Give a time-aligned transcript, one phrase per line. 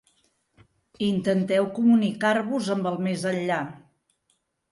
[1.07, 3.59] Intenteu comunicar-vos amb el més enllà.